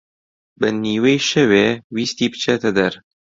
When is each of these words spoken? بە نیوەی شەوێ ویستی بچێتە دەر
بە 0.59 0.69
نیوەی 0.83 1.19
شەوێ 1.29 1.67
ویستی 1.95 2.31
بچێتە 2.31 2.69
دەر 2.77 2.93